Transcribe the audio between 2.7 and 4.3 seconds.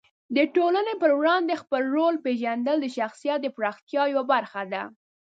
د شخصیت د پراختیا یوه